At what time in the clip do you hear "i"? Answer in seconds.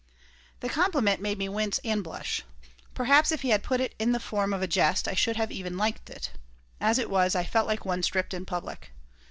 5.07-5.13, 7.35-7.43